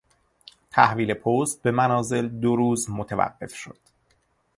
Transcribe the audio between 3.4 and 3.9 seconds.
شد.